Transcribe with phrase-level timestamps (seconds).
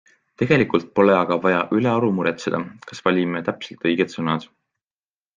[0.41, 2.61] Tegelikult pole aga vaja ülearu muretseda,
[2.91, 4.49] kas valime täpselt õiged sõnad.